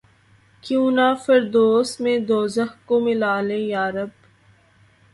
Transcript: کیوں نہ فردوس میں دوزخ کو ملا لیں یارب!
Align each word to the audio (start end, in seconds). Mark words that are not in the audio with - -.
کیوں 0.63 0.87
نہ 0.91 1.07
فردوس 1.23 1.89
میں 1.99 2.17
دوزخ 2.27 2.69
کو 2.87 2.99
ملا 2.99 3.35
لیں 3.41 3.63
یارب! 3.67 4.09